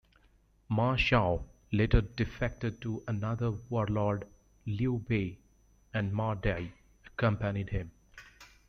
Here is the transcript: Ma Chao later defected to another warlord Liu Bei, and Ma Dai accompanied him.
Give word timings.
Ma 0.67 0.95
Chao 0.97 1.45
later 1.71 2.01
defected 2.01 2.81
to 2.81 3.03
another 3.07 3.51
warlord 3.69 4.25
Liu 4.65 4.97
Bei, 5.07 5.37
and 5.93 6.11
Ma 6.11 6.33
Dai 6.33 6.71
accompanied 7.05 7.69
him. 7.69 7.91